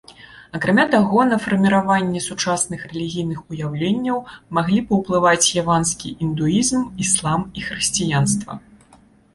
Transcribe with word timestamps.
Акрамя 0.59 0.85
таго, 0.93 1.19
на 1.31 1.37
фарміраванне 1.43 2.21
сучасных 2.29 2.87
рэлігійных 2.93 3.39
уяўленняў 3.51 4.17
маглі 4.59 4.79
паўплываць 4.89 5.51
яванскі 5.65 6.07
індуізм, 6.27 6.79
іслам 7.07 7.41
і 7.61 7.69
хрысціянства. 7.69 8.61